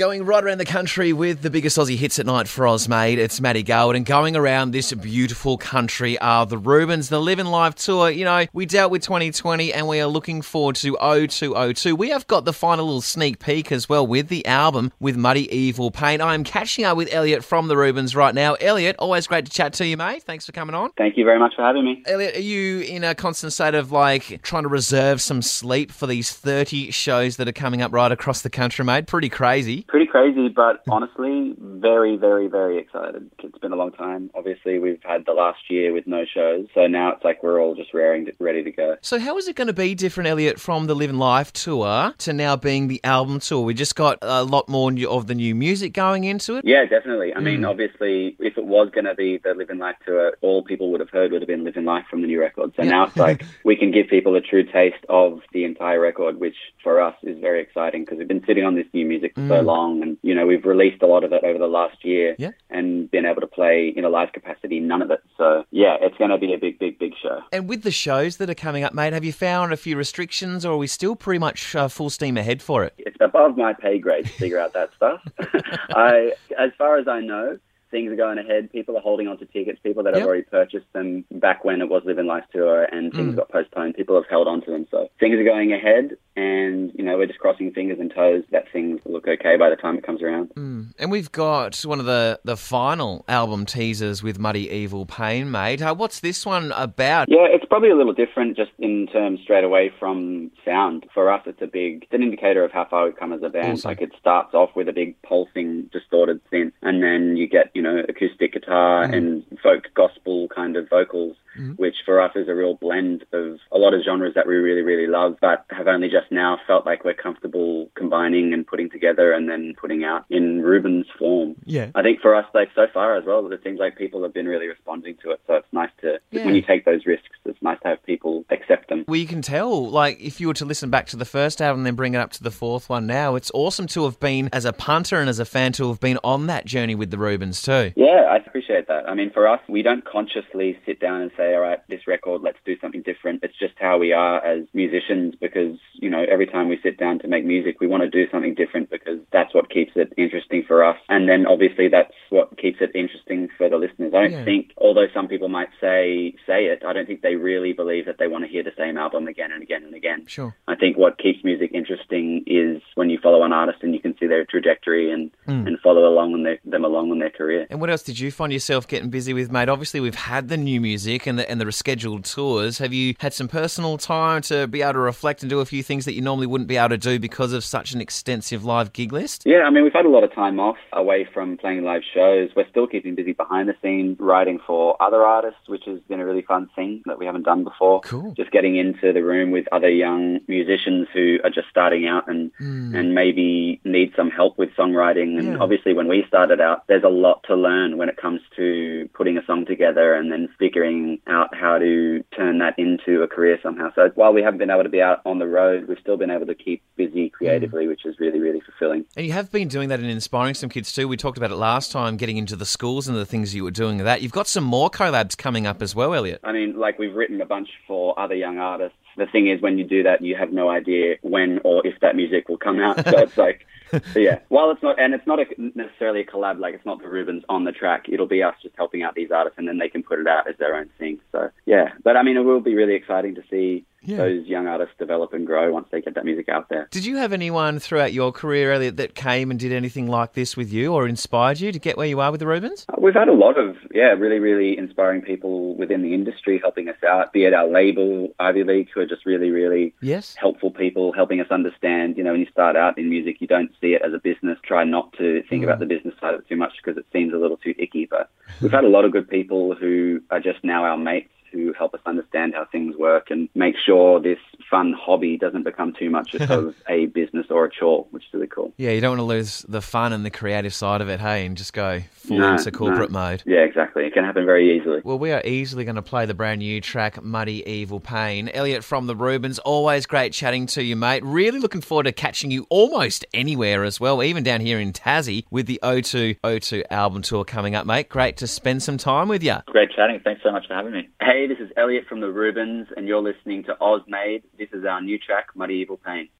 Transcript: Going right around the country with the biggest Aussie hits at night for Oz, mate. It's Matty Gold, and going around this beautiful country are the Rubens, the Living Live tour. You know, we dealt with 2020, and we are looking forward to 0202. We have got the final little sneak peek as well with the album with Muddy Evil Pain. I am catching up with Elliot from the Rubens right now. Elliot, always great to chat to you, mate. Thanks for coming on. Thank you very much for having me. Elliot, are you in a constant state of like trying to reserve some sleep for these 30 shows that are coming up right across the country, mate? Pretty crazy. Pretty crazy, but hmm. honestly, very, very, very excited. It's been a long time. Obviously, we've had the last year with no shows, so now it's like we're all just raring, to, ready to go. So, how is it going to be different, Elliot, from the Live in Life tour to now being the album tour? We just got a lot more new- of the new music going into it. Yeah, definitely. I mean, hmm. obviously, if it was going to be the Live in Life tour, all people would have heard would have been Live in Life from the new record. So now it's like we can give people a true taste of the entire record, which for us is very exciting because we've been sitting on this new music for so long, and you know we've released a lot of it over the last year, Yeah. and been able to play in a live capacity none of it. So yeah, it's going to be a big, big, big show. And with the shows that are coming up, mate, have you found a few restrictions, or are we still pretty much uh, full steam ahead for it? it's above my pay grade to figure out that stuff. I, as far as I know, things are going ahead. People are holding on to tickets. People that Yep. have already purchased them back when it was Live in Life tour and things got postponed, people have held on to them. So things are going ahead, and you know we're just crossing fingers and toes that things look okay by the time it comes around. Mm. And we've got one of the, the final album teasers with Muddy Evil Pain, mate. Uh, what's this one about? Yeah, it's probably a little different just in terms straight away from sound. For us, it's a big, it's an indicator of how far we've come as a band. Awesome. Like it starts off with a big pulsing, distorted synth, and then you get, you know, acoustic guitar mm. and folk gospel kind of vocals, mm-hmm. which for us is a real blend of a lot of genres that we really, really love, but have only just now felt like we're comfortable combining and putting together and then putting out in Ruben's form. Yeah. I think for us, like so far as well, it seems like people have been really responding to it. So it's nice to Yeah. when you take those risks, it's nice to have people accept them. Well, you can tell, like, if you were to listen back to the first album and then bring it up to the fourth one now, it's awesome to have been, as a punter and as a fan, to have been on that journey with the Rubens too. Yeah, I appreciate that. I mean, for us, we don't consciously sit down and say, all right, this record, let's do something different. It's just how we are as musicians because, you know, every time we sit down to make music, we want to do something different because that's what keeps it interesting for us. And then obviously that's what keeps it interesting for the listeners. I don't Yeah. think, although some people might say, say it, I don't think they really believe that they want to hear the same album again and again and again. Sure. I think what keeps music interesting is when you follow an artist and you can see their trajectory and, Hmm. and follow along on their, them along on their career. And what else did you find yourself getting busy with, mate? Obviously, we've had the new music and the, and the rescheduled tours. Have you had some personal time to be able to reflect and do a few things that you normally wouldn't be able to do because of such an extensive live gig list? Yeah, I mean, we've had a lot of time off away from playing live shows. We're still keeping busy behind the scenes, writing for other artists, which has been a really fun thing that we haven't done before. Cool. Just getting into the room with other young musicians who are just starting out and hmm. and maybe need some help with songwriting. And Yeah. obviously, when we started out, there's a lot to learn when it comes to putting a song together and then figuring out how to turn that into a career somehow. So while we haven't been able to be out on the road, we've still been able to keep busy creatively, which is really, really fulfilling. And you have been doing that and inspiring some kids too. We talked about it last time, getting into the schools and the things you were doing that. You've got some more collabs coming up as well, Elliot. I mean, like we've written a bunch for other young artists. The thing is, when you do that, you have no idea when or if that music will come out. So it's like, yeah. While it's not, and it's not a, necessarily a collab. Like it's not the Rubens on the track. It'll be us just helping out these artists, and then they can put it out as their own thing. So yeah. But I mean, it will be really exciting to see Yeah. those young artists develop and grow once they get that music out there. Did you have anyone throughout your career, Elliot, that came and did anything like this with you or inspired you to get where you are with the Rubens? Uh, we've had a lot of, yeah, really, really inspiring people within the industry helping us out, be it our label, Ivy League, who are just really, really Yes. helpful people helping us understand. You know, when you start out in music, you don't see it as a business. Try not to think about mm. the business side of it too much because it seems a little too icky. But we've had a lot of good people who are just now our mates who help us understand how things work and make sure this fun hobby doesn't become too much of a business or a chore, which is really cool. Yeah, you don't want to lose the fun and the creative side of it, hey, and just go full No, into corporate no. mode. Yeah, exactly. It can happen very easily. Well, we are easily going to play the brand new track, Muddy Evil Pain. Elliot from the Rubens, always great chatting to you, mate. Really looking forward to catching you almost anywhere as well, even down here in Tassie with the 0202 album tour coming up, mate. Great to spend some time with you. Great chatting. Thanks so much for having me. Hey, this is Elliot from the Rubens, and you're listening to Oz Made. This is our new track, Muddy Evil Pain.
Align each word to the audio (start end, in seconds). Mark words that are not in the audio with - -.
Going 0.00 0.24
right 0.24 0.42
around 0.42 0.56
the 0.56 0.64
country 0.64 1.12
with 1.12 1.42
the 1.42 1.50
biggest 1.50 1.76
Aussie 1.76 1.94
hits 1.94 2.18
at 2.18 2.24
night 2.24 2.48
for 2.48 2.66
Oz, 2.66 2.88
mate. 2.88 3.18
It's 3.18 3.38
Matty 3.38 3.62
Gold, 3.62 3.94
and 3.94 4.06
going 4.06 4.34
around 4.34 4.70
this 4.70 4.94
beautiful 4.94 5.58
country 5.58 6.18
are 6.20 6.46
the 6.46 6.56
Rubens, 6.56 7.10
the 7.10 7.20
Living 7.20 7.44
Live 7.44 7.74
tour. 7.74 8.08
You 8.08 8.24
know, 8.24 8.46
we 8.54 8.64
dealt 8.64 8.90
with 8.90 9.02
2020, 9.02 9.74
and 9.74 9.86
we 9.86 10.00
are 10.00 10.06
looking 10.06 10.40
forward 10.40 10.76
to 10.76 10.96
0202. 10.96 11.94
We 11.94 12.08
have 12.08 12.26
got 12.26 12.46
the 12.46 12.54
final 12.54 12.86
little 12.86 13.02
sneak 13.02 13.40
peek 13.40 13.70
as 13.70 13.90
well 13.90 14.06
with 14.06 14.28
the 14.28 14.46
album 14.46 14.90
with 15.00 15.18
Muddy 15.18 15.54
Evil 15.54 15.90
Pain. 15.90 16.22
I 16.22 16.32
am 16.32 16.44
catching 16.44 16.86
up 16.86 16.96
with 16.96 17.12
Elliot 17.12 17.44
from 17.44 17.68
the 17.68 17.76
Rubens 17.76 18.16
right 18.16 18.34
now. 18.34 18.54
Elliot, 18.54 18.96
always 18.98 19.26
great 19.26 19.44
to 19.44 19.52
chat 19.52 19.74
to 19.74 19.86
you, 19.86 19.98
mate. 19.98 20.22
Thanks 20.22 20.46
for 20.46 20.52
coming 20.52 20.74
on. 20.74 20.92
Thank 20.96 21.18
you 21.18 21.26
very 21.26 21.38
much 21.38 21.54
for 21.54 21.60
having 21.60 21.84
me. 21.84 22.02
Elliot, 22.06 22.36
are 22.36 22.40
you 22.40 22.80
in 22.80 23.04
a 23.04 23.14
constant 23.14 23.52
state 23.52 23.74
of 23.74 23.92
like 23.92 24.40
trying 24.40 24.62
to 24.62 24.70
reserve 24.70 25.20
some 25.20 25.42
sleep 25.42 25.92
for 25.92 26.06
these 26.06 26.32
30 26.32 26.90
shows 26.90 27.36
that 27.36 27.46
are 27.46 27.52
coming 27.52 27.82
up 27.82 27.92
right 27.92 28.10
across 28.10 28.40
the 28.40 28.48
country, 28.48 28.82
mate? 28.82 29.06
Pretty 29.06 29.28
crazy. 29.28 29.84
Pretty 29.90 30.06
crazy, 30.06 30.48
but 30.48 30.82
hmm. 30.84 30.92
honestly, 30.92 31.52
very, 31.58 32.16
very, 32.16 32.46
very 32.46 32.78
excited. 32.78 33.28
It's 33.40 33.58
been 33.58 33.72
a 33.72 33.76
long 33.76 33.90
time. 33.90 34.30
Obviously, 34.36 34.78
we've 34.78 35.02
had 35.02 35.26
the 35.26 35.32
last 35.32 35.58
year 35.68 35.92
with 35.92 36.06
no 36.06 36.24
shows, 36.32 36.68
so 36.74 36.86
now 36.86 37.10
it's 37.10 37.24
like 37.24 37.42
we're 37.42 37.60
all 37.60 37.74
just 37.74 37.92
raring, 37.92 38.26
to, 38.26 38.32
ready 38.38 38.62
to 38.62 38.70
go. 38.70 38.96
So, 39.02 39.18
how 39.18 39.36
is 39.36 39.48
it 39.48 39.56
going 39.56 39.66
to 39.66 39.72
be 39.72 39.96
different, 39.96 40.28
Elliot, 40.28 40.60
from 40.60 40.86
the 40.86 40.94
Live 40.94 41.10
in 41.10 41.18
Life 41.18 41.52
tour 41.52 42.14
to 42.18 42.32
now 42.32 42.54
being 42.54 42.86
the 42.86 43.00
album 43.02 43.40
tour? 43.40 43.64
We 43.64 43.74
just 43.74 43.96
got 43.96 44.18
a 44.22 44.44
lot 44.44 44.68
more 44.68 44.92
new- 44.92 45.10
of 45.10 45.26
the 45.26 45.34
new 45.34 45.56
music 45.56 45.92
going 45.92 46.22
into 46.22 46.54
it. 46.54 46.64
Yeah, 46.64 46.84
definitely. 46.84 47.34
I 47.34 47.40
mean, 47.40 47.60
hmm. 47.60 47.66
obviously, 47.66 48.36
if 48.38 48.56
it 48.56 48.66
was 48.66 48.90
going 48.94 49.06
to 49.06 49.16
be 49.16 49.38
the 49.42 49.54
Live 49.54 49.70
in 49.70 49.78
Life 49.78 49.96
tour, 50.06 50.36
all 50.40 50.62
people 50.62 50.92
would 50.92 51.00
have 51.00 51.10
heard 51.10 51.32
would 51.32 51.42
have 51.42 51.48
been 51.48 51.64
Live 51.64 51.76
in 51.76 51.84
Life 51.84 52.04
from 52.08 52.20
the 52.20 52.28
new 52.28 52.40
record. 52.40 52.72
So 52.76 52.84
now 52.84 53.06
it's 53.06 53.16
like 53.16 53.42
we 53.64 53.74
can 53.74 53.90
give 53.90 54.06
people 54.06 54.36
a 54.36 54.40
true 54.40 54.62
taste 54.62 55.04
of 55.08 55.40
the 55.52 55.64
entire 55.64 55.98
record, 55.98 56.38
which 56.38 56.56
for 56.84 57.00
us 57.00 57.16
is 57.24 57.40
very 57.40 57.60
exciting 57.60 58.04
because 58.04 58.18
we've 58.18 58.28
been 58.28 58.44
sitting 58.46 58.64
on 58.64 58.76
this 58.76 58.86
new 58.92 59.04
music 59.04 59.34
for 59.34 59.48
so 59.48 59.60
long, 59.62 59.79
and 59.86 60.16
you 60.22 60.34
know 60.34 60.46
we've 60.46 60.64
released 60.64 61.02
a 61.02 61.06
lot 61.06 61.24
of 61.24 61.32
it 61.32 61.42
over 61.44 61.58
the 61.58 61.66
last 61.66 62.04
year, 62.04 62.36
Yeah. 62.38 62.50
and 62.70 63.10
been 63.10 63.24
able 63.26 63.40
to 63.40 63.46
play 63.46 63.88
in 63.94 64.04
a 64.04 64.08
live 64.08 64.32
capacity 64.32 64.80
none 64.80 65.02
of 65.02 65.10
it. 65.10 65.20
So 65.36 65.64
yeah, 65.70 65.96
it's 66.00 66.16
going 66.18 66.30
to 66.30 66.38
be 66.38 66.52
a 66.54 66.58
big, 66.58 66.78
big, 66.78 66.98
big 66.98 67.12
show. 67.22 67.40
And 67.52 67.68
with 67.68 67.82
the 67.82 67.90
shows 67.90 68.36
that 68.38 68.50
are 68.50 68.54
coming 68.54 68.84
up, 68.84 68.92
mate, 68.94 69.12
have 69.12 69.24
you 69.24 69.32
found 69.32 69.72
a 69.72 69.76
few 69.76 69.96
restrictions, 69.96 70.64
or 70.66 70.72
are 70.74 70.76
we 70.76 70.86
still 70.86 71.16
pretty 71.16 71.38
much 71.38 71.74
uh, 71.74 71.88
full 71.88 72.10
steam 72.10 72.36
ahead 72.36 72.60
for 72.62 72.84
it? 72.84 72.94
it's 72.98 73.16
above 73.20 73.56
my 73.56 73.72
pay 73.72 73.98
grade 73.98 74.26
to 74.26 74.32
figure 74.32 74.58
out 74.58 74.72
that 74.72 74.90
stuff. 74.96 75.20
I, 75.90 76.32
as 76.58 76.70
far 76.78 76.98
as 76.98 77.08
I 77.08 77.20
know, 77.20 77.58
things 77.90 78.12
are 78.12 78.16
going 78.16 78.38
ahead. 78.38 78.70
People 78.72 78.96
are 78.96 79.00
holding 79.00 79.26
on 79.28 79.36
to 79.38 79.46
tickets. 79.46 79.78
People 79.82 80.02
that 80.04 80.10
Yep. 80.14 80.20
have 80.20 80.26
already 80.28 80.42
purchased 80.44 80.86
them 80.92 81.24
back 81.32 81.64
when 81.64 81.80
it 81.80 81.88
was 81.88 82.02
Live 82.04 82.18
in 82.18 82.26
Life 82.26 82.44
tour 82.52 82.84
and 82.84 83.12
things 83.12 83.34
got 83.34 83.48
postponed, 83.48 83.94
people 83.96 84.14
have 84.14 84.28
held 84.30 84.46
on 84.46 84.60
to 84.62 84.70
them. 84.70 84.86
So 84.90 85.08
things 85.18 85.34
are 85.38 85.44
going 85.44 85.72
ahead, 85.72 86.16
and 86.36 86.92
you 86.94 87.04
know 87.04 87.16
we're 87.16 87.26
just 87.26 87.38
crossing 87.38 87.72
fingers 87.72 87.98
and 87.98 88.12
toes 88.14 88.44
that 88.50 88.64
things 88.72 89.00
look 89.04 89.26
okay 89.26 89.56
by 89.56 89.68
the 89.68 89.76
time 89.76 89.96
it 89.96 90.04
comes 90.04 90.22
around. 90.22 90.50
Mm. 90.54 90.92
And 90.98 91.10
we've 91.10 91.32
got 91.32 91.80
one 91.84 92.00
of 92.00 92.06
the, 92.06 92.40
the 92.44 92.56
final 92.56 93.24
album 93.28 93.66
teasers 93.66 94.22
with 94.22 94.38
Muddy 94.38 94.70
Evil 94.70 95.06
Pain, 95.06 95.50
mate. 95.50 95.82
Uh, 95.82 95.94
what's 95.94 96.20
this 96.20 96.46
one 96.46 96.72
about? 96.72 97.28
Yeah, 97.28 97.46
it's 97.48 97.64
probably 97.64 97.90
a 97.90 97.96
little 97.96 98.12
different 98.12 98.56
just 98.56 98.70
in 98.78 99.06
terms 99.08 99.40
straight 99.42 99.64
away 99.64 99.92
from 99.98 100.50
sound. 100.64 101.06
For 101.12 101.30
us, 101.30 101.42
it's 101.46 101.62
a 101.62 101.66
big, 101.66 102.04
it's 102.04 102.12
an 102.12 102.22
indicator 102.22 102.64
of 102.64 102.72
how 102.72 102.84
far 102.84 103.04
we've 103.04 103.16
come 103.16 103.32
as 103.32 103.42
a 103.42 103.48
band. 103.48 103.72
Awesome. 103.72 103.88
Like 103.88 104.00
it 104.00 104.12
starts 104.18 104.54
off 104.54 104.70
with 104.74 104.88
a 104.88 104.92
big 104.92 105.20
pulsing, 105.22 105.88
distorted 105.92 106.40
synth, 106.52 106.72
and 106.82 107.02
then 107.02 107.36
you 107.36 107.48
get, 107.48 107.70
you 107.74 107.82
know, 107.82 108.02
acoustic 108.08 108.52
guitar 108.52 109.06
mm. 109.06 109.16
and 109.16 109.58
folk 109.62 109.84
gospel 109.94 110.48
kind 110.48 110.76
of 110.76 110.88
vocals, 110.88 111.36
mm-hmm. 111.58 111.72
which 111.72 111.96
for 112.04 112.20
us 112.20 112.32
is 112.34 112.48
a 112.48 112.54
real 112.54 112.74
blend 112.74 113.24
of 113.32 113.58
a 113.72 113.78
lot 113.78 113.94
of 113.94 114.02
genres 114.04 114.34
that 114.34 114.46
we 114.46 114.54
really, 114.54 114.82
really 114.82 115.06
love, 115.06 115.36
but 115.40 115.64
have 115.70 115.86
only 115.86 116.08
just 116.08 116.19
now 116.30 116.58
felt 116.66 116.86
like 116.86 117.04
we're 117.04 117.14
comfortable 117.14 117.90
combining 117.94 118.52
and 118.52 118.66
putting 118.66 118.90
together 118.90 119.32
and 119.32 119.48
then 119.48 119.74
putting 119.80 120.04
out 120.04 120.24
in 120.30 120.62
Ruben's 120.62 121.06
form. 121.18 121.56
Yeah. 121.64 121.90
I 121.94 122.02
think 122.02 122.20
for 122.20 122.34
us, 122.34 122.46
like 122.54 122.70
so 122.74 122.86
far 122.92 123.16
as 123.16 123.24
well, 123.24 123.50
it 123.52 123.60
seems 123.64 123.78
like 123.78 123.96
people 123.96 124.22
have 124.22 124.34
been 124.34 124.46
really 124.46 124.66
responding 124.66 125.16
to 125.22 125.30
it. 125.32 125.40
So 125.46 125.54
it's 125.54 125.72
nice 125.72 125.90
to 126.02 126.18
Yeah. 126.30 126.44
when 126.44 126.54
you 126.54 126.62
take 126.62 126.84
those 126.84 127.06
risks, 127.06 127.28
it's 127.44 127.60
nice 127.62 127.78
to 127.82 127.88
have 127.88 128.04
people 128.04 128.44
accept 128.50 128.88
them. 128.88 129.04
Well, 129.08 129.16
you 129.16 129.26
can 129.26 129.42
tell, 129.42 129.88
like, 129.90 130.20
if 130.20 130.40
you 130.40 130.48
were 130.48 130.54
to 130.54 130.64
listen 130.64 130.90
back 130.90 131.06
to 131.08 131.16
the 131.16 131.24
first 131.24 131.60
album 131.60 131.80
and 131.80 131.86
then 131.86 131.94
bring 131.94 132.14
it 132.14 132.18
up 132.18 132.30
to 132.32 132.42
the 132.42 132.50
fourth 132.50 132.88
one 132.88 133.06
now, 133.06 133.34
it's 133.34 133.50
awesome 133.54 133.86
to 133.88 134.04
have 134.04 134.20
been, 134.20 134.48
as 134.52 134.64
a 134.64 134.72
punter 134.72 135.16
and 135.16 135.28
as 135.28 135.38
a 135.38 135.44
fan, 135.44 135.72
to 135.72 135.88
have 135.88 136.00
been 136.00 136.18
on 136.22 136.46
that 136.46 136.64
journey 136.66 136.94
with 136.94 137.10
the 137.10 137.18
Rubens 137.18 137.62
too. 137.62 137.92
Yeah, 137.96 138.26
I 138.30 138.36
appreciate 138.36 138.88
that. 138.88 139.08
I 139.08 139.14
mean, 139.14 139.30
for 139.30 139.48
us, 139.48 139.60
we 139.68 139.82
don't 139.82 140.04
consciously 140.04 140.78
sit 140.86 141.00
down 141.00 141.22
and 141.22 141.30
say, 141.36 141.54
all 141.54 141.60
right, 141.60 141.78
this 141.88 142.06
record, 142.06 142.42
let's 142.42 142.58
do 142.64 142.78
something 142.80 143.02
different. 143.02 143.42
It's 143.42 143.58
just 143.58 143.74
how 143.78 143.98
we 143.98 144.12
are 144.12 144.44
as 144.44 144.64
musicians 144.74 145.34
because, 145.40 145.78
you 145.94 146.09
know, 146.10 146.24
every 146.30 146.46
time 146.46 146.68
we 146.68 146.78
sit 146.82 146.98
down 146.98 147.18
to 147.20 147.28
make 147.28 147.44
music, 147.44 147.80
we 147.80 147.86
want 147.86 148.02
to 148.02 148.08
do 148.10 148.30
something 148.30 148.54
different 148.54 148.90
because 148.90 149.18
that's 149.32 149.54
what 149.54 149.70
keeps 149.70 149.92
it 149.96 150.12
interesting 150.16 150.64
for 150.66 150.84
us. 150.84 150.96
And 151.08 151.28
then 151.28 151.46
obviously 151.46 151.88
that's 151.88 152.12
what 152.30 152.56
keeps 152.58 152.78
it 152.80 152.90
interesting 152.94 153.48
for 153.56 153.68
the 153.68 153.76
listeners. 153.76 154.12
I 154.14 154.22
don't 154.22 154.32
Yeah. 154.32 154.44
think, 154.44 154.72
although 154.78 155.06
some 155.14 155.28
people 155.28 155.48
might 155.48 155.68
say, 155.80 156.34
say 156.46 156.66
it, 156.66 156.82
I 156.86 156.92
don't 156.92 157.06
think 157.06 157.22
they 157.22 157.36
really 157.36 157.72
believe 157.72 158.06
that 158.06 158.18
they 158.18 158.28
want 158.28 158.44
to 158.44 158.50
hear 158.50 158.62
the 158.62 158.72
same 158.76 158.96
album 158.98 159.28
again 159.28 159.52
and 159.52 159.62
again 159.62 159.84
and 159.84 159.94
again. 159.94 160.24
Sure. 160.26 160.54
I 160.68 160.74
think 160.74 160.96
what 160.98 161.18
keeps 161.18 161.42
music 161.44 161.70
interesting 161.72 162.42
is 162.46 162.82
when 162.94 163.10
you 163.10 163.18
follow 163.22 163.42
an 163.42 163.52
artist 163.52 163.78
and 163.82 163.94
you 163.94 164.00
can 164.00 164.16
see 164.18 164.26
their 164.26 164.44
trajectory 164.44 165.10
and, 165.12 165.30
Hmm. 165.46 165.66
and 165.66 165.78
follow 165.80 166.06
along 166.08 166.34
on 166.34 166.42
their, 166.42 166.58
them 166.64 166.84
along 166.84 167.10
on 167.10 167.18
their 167.18 167.30
career. 167.30 167.66
And 167.70 167.80
what 167.80 167.90
else 167.90 168.02
did 168.02 168.18
you 168.18 168.30
find 168.30 168.52
yourself 168.52 168.86
getting 168.88 169.10
busy 169.10 169.32
with, 169.32 169.50
mate? 169.50 169.68
Obviously, 169.68 170.00
we've 170.00 170.14
had 170.14 170.48
the 170.48 170.56
new 170.56 170.80
music 170.80 171.26
and 171.26 171.38
the, 171.38 171.48
and 171.50 171.60
the 171.60 171.64
rescheduled 171.64 172.32
tours. 172.32 172.78
Have 172.78 172.92
you 172.92 173.14
had 173.18 173.32
some 173.34 173.48
personal 173.48 173.98
time 173.98 174.42
to 174.42 174.66
be 174.66 174.82
able 174.82 174.94
to 174.94 174.98
reflect 174.98 175.42
and 175.42 175.50
do 175.50 175.60
a 175.60 175.64
few 175.64 175.82
things 175.82 175.99
that 176.04 176.14
you 176.14 176.22
normally 176.22 176.46
wouldn't 176.46 176.68
be 176.68 176.76
able 176.76 176.90
to 176.90 176.98
do 176.98 177.18
because 177.18 177.52
of 177.52 177.64
such 177.64 177.92
an 177.92 178.00
extensive 178.00 178.64
live 178.64 178.92
gig 178.92 179.12
list? 179.12 179.42
Yeah, 179.46 179.62
I 179.62 179.70
mean, 179.70 179.84
we've 179.84 179.92
had 179.92 180.06
a 180.06 180.10
lot 180.10 180.24
of 180.24 180.32
time 180.34 180.60
off 180.60 180.76
away 180.92 181.28
from 181.32 181.56
playing 181.56 181.84
live 181.84 182.02
shows. 182.14 182.50
We're 182.54 182.68
still 182.68 182.86
keeping 182.86 183.14
busy 183.14 183.32
behind 183.32 183.68
the 183.68 183.74
scenes, 183.82 184.16
writing 184.20 184.58
for 184.66 185.00
other 185.02 185.22
artists, 185.22 185.68
which 185.68 185.84
has 185.86 186.00
been 186.08 186.20
a 186.20 186.24
really 186.24 186.42
fun 186.42 186.68
thing 186.76 187.02
that 187.06 187.18
we 187.18 187.26
haven't 187.26 187.42
done 187.44 187.64
before. 187.64 188.00
Cool. 188.00 188.32
Just 188.36 188.50
getting 188.50 188.76
into 188.76 189.12
the 189.12 189.22
room 189.22 189.50
with 189.50 189.66
other 189.72 189.90
young 189.90 190.40
musicians 190.48 191.08
who 191.12 191.38
are 191.44 191.50
just 191.50 191.68
starting 191.68 192.06
out 192.06 192.28
and 192.28 192.50
hmm. 192.58 192.94
and 192.94 193.14
maybe 193.14 193.80
need 193.84 194.12
some 194.16 194.30
help 194.30 194.58
with 194.58 194.70
songwriting. 194.76 195.38
And 195.38 195.48
Yeah. 195.52 195.58
obviously, 195.58 195.92
when 195.94 196.08
we 196.08 196.24
started 196.26 196.60
out, 196.60 196.86
there's 196.86 197.04
a 197.04 197.08
lot 197.08 197.42
to 197.44 197.54
learn 197.56 197.96
when 197.98 198.08
it 198.08 198.16
comes 198.16 198.40
to 198.56 199.08
putting 199.14 199.36
a 199.36 199.44
song 199.44 199.64
together 199.66 200.14
and 200.14 200.30
then 200.32 200.48
figuring 200.58 201.20
out 201.26 201.54
how 201.54 201.78
to 201.78 202.22
turn 202.36 202.58
that 202.58 202.74
into 202.78 203.22
a 203.22 203.28
career 203.28 203.58
somehow. 203.62 203.92
So 203.94 204.10
while 204.14 204.32
we 204.32 204.42
haven't 204.42 204.58
been 204.58 204.70
able 204.70 204.82
to 204.84 204.88
be 204.88 205.02
out 205.02 205.20
on 205.24 205.38
the 205.38 205.46
road, 205.46 205.88
we've 205.90 205.98
still 205.98 206.16
been 206.16 206.30
able 206.30 206.46
to 206.46 206.54
keep 206.54 206.82
busy 206.96 207.28
creatively, 207.28 207.86
which 207.86 208.06
is 208.06 208.18
really, 208.18 208.38
really 208.38 208.60
fulfilling. 208.60 209.04
And 209.16 209.26
you 209.26 209.32
have 209.32 209.50
been 209.50 209.68
doing 209.68 209.90
that 209.90 210.00
and 210.00 210.08
inspiring 210.08 210.54
some 210.54 210.70
kids 210.70 210.92
too. 210.92 211.06
We 211.08 211.16
talked 211.16 211.36
about 211.36 211.50
it 211.50 211.56
last 211.56 211.92
time, 211.92 212.16
getting 212.16 212.38
into 212.38 212.56
the 212.56 212.64
schools 212.64 213.08
and 213.08 213.16
the 213.16 213.26
things 213.26 213.54
you 213.54 213.64
were 213.64 213.70
doing 213.70 213.98
that. 213.98 214.22
You've 214.22 214.32
got 214.32 214.46
some 214.46 214.64
more 214.64 214.88
collabs 214.88 215.36
coming 215.36 215.66
up 215.66 215.82
as 215.82 215.94
well, 215.94 216.14
Elliot. 216.14 216.40
I 216.44 216.52
mean, 216.52 216.78
like 216.78 216.98
we've 216.98 217.14
written 217.14 217.40
a 217.40 217.46
bunch 217.46 217.68
for 217.86 218.18
other 218.18 218.34
young 218.34 218.58
artists. 218.58 218.96
The 219.16 219.26
thing 219.26 219.48
is, 219.48 219.60
when 219.60 219.76
you 219.76 219.84
do 219.84 220.04
that, 220.04 220.22
you 220.22 220.36
have 220.36 220.52
no 220.52 220.70
idea 220.70 221.16
when 221.22 221.60
or 221.64 221.84
if 221.86 221.98
that 222.00 222.16
music 222.16 222.48
will 222.48 222.56
come 222.56 222.78
out. 222.78 223.04
So 223.04 223.18
it's 223.18 223.36
like, 223.36 223.66
yeah. 224.16 224.38
While 224.48 224.70
it's 224.70 224.82
not, 224.82 225.00
and 225.00 225.14
it's 225.14 225.26
not 225.26 225.40
a, 225.40 225.46
necessarily 225.58 226.20
a 226.20 226.24
collab. 226.24 226.60
Like 226.60 226.74
it's 226.74 226.86
not 226.86 227.02
the 227.02 227.08
Rubens 227.08 227.42
on 227.48 227.64
the 227.64 227.72
track. 227.72 228.06
It'll 228.08 228.26
be 228.26 228.42
us 228.42 228.54
just 228.62 228.76
helping 228.76 229.02
out 229.02 229.14
these 229.14 229.30
artists, 229.30 229.58
and 229.58 229.66
then 229.66 229.78
they 229.78 229.88
can 229.88 230.02
put 230.02 230.20
it 230.20 230.28
out 230.28 230.48
as 230.48 230.56
their 230.58 230.76
own 230.76 230.88
thing. 230.98 231.20
So 231.32 231.50
yeah. 231.66 231.90
But 232.04 232.16
I 232.16 232.22
mean, 232.22 232.36
it 232.36 232.40
will 232.40 232.60
be 232.60 232.74
really 232.74 232.94
exciting 232.94 233.34
to 233.34 233.42
see 233.50 233.84
Yeah. 234.02 234.18
those 234.18 234.46
young 234.46 234.66
artists 234.66 234.94
develop 234.98 235.32
and 235.32 235.46
grow 235.46 235.72
once 235.72 235.88
they 235.90 236.00
get 236.00 236.14
that 236.14 236.24
music 236.24 236.48
out 236.48 236.68
there. 236.68 236.88
Did 236.90 237.04
you 237.04 237.16
have 237.16 237.32
anyone 237.32 237.78
throughout 237.78 238.12
your 238.12 238.32
career, 238.32 238.72
Elliot, 238.72 238.96
that 238.96 239.14
came 239.14 239.50
and 239.50 239.60
did 239.60 239.72
anything 239.72 240.06
like 240.06 240.32
this 240.32 240.56
with 240.56 240.72
you 240.72 240.92
or 240.94 241.06
inspired 241.06 241.60
you 241.60 241.72
to 241.72 241.78
get 241.78 241.96
where 241.96 242.06
you 242.06 242.20
are 242.20 242.30
with 242.30 242.40
the 242.40 242.46
Rubens? 242.46 242.86
Uh, 242.88 242.96
we've 242.98 243.14
had 243.14 243.28
a 243.28 243.32
lot 243.32 243.58
of, 243.58 243.76
yeah, 243.92 244.08
really, 244.12 244.38
really 244.38 244.78
inspiring 244.78 245.22
people 245.22 245.76
within 245.76 246.02
the 246.02 246.14
industry 246.14 246.58
helping 246.62 246.88
us 246.88 246.96
out, 247.06 247.32
be 247.32 247.44
it 247.44 247.52
our 247.54 247.68
label, 247.68 248.28
Ivy 248.38 248.64
League, 248.64 248.88
who 248.94 249.00
are 249.00 249.06
just 249.06 249.26
really, 249.26 249.50
really 249.50 249.94
Yes. 250.00 250.34
helpful 250.34 250.70
people 250.70 251.12
helping 251.12 251.40
us 251.40 251.50
understand. 251.50 252.16
You 252.16 252.24
know, 252.24 252.32
when 252.32 252.40
you 252.40 252.48
start 252.50 252.76
out 252.76 252.98
in 252.98 253.10
music, 253.10 253.40
you 253.40 253.46
don't 253.46 253.70
see 253.80 253.94
it 253.94 254.02
as 254.02 254.12
a 254.14 254.18
business. 254.18 254.58
Try 254.62 254.84
not 254.84 255.12
to 255.14 255.42
think 255.48 255.64
about 255.64 255.76
mm. 255.76 255.80
the 255.80 255.86
business 255.86 256.14
side 256.20 256.34
of 256.34 256.40
it 256.40 256.48
too 256.48 256.56
much 256.56 256.72
because 256.82 256.96
it 256.98 257.06
seems 257.12 257.32
a 257.32 257.36
little 257.36 257.56
too 257.56 257.74
icky. 257.78 258.06
But 258.06 258.30
we've 258.62 258.70
had 258.72 258.84
a 258.84 258.88
lot 258.88 259.04
of 259.04 259.12
good 259.12 259.28
people 259.28 259.74
who 259.74 260.20
are 260.30 260.40
just 260.40 260.62
now 260.64 260.84
our 260.84 260.96
mates 260.96 261.32
who 261.52 261.72
help 261.72 261.94
us 261.94 262.00
understand 262.06 262.54
how 262.54 262.64
things 262.70 262.96
work 262.96 263.30
and 263.30 263.48
make 263.54 263.74
sure 263.84 264.20
this 264.20 264.38
fun 264.70 264.92
hobby 264.98 265.36
doesn't 265.36 265.64
become 265.64 265.92
too 265.92 266.10
much 266.10 266.34
of 266.34 266.74
a 266.88 267.06
business 267.06 267.46
or 267.50 267.64
a 267.64 267.70
chore, 267.70 268.06
which 268.10 268.24
is 268.24 268.34
really 268.34 268.46
cool. 268.46 268.72
Yeah, 268.76 268.90
you 268.90 269.00
don't 269.00 269.10
want 269.18 269.20
to 269.20 269.24
lose 269.24 269.64
the 269.68 269.82
fun 269.82 270.12
and 270.12 270.24
the 270.24 270.30
creative 270.30 270.72
side 270.74 271.00
of 271.00 271.08
it, 271.08 271.20
hey, 271.20 271.44
and 271.46 271.56
just 271.56 271.72
go 271.72 272.00
full 272.12 272.38
No, 272.38 272.52
into 272.52 272.70
corporate 272.70 273.10
no. 273.10 273.18
mode. 273.20 273.42
Yeah, 273.46 273.60
exactly. 273.60 274.04
It 274.06 274.12
can 274.14 274.24
happen 274.24 274.46
very 274.46 274.76
easily. 274.78 275.00
Well, 275.04 275.18
we 275.18 275.32
are 275.32 275.42
easily 275.44 275.84
going 275.84 275.96
to 275.96 276.02
play 276.02 276.26
the 276.26 276.34
brand 276.34 276.60
new 276.60 276.80
track, 276.80 277.22
Muddy 277.22 277.68
Evil 277.68 278.00
Pain. 278.00 278.48
Elliot 278.50 278.84
from 278.84 279.06
the 279.06 279.16
Rubens, 279.16 279.58
always 279.60 280.06
great 280.06 280.32
chatting 280.32 280.66
to 280.66 280.82
you, 280.82 280.96
mate. 280.96 281.24
Really 281.24 281.58
looking 281.58 281.80
forward 281.80 282.04
to 282.04 282.12
catching 282.12 282.50
you 282.50 282.66
almost 282.70 283.24
anywhere 283.34 283.84
as 283.84 283.98
well, 284.00 284.22
even 284.22 284.42
down 284.42 284.60
here 284.60 284.78
in 284.80 284.92
Tassie 284.92 285.44
with 285.50 285.66
the 285.66 285.80
0202 285.82 286.84
album 286.90 287.22
tour 287.22 287.44
coming 287.44 287.74
up, 287.74 287.86
mate. 287.86 288.08
Great 288.08 288.36
to 288.38 288.46
spend 288.46 288.82
some 288.82 288.96
time 288.96 289.28
with 289.28 289.42
you. 289.42 289.56
Great 289.66 289.90
chatting. 289.90 290.20
Thanks 290.22 290.42
so 290.42 290.52
much 290.52 290.66
for 290.66 290.74
having 290.74 290.92
me. 290.92 291.08
Hey, 291.20 291.39
this 291.46 291.58
is 291.58 291.70
Elliot 291.76 292.06
from 292.08 292.20
the 292.20 292.30
Rubens, 292.30 292.88
and 292.96 293.06
you're 293.06 293.22
listening 293.22 293.62
to 293.64 293.76
Oz 293.80 294.00
Made. 294.08 294.42
This 294.58 294.70
is 294.72 294.86
our 294.86 295.02
new 295.02 295.18
track, 295.18 295.48
Muddy 295.54 295.74
Evil 295.74 295.98
Pain. 295.98 296.30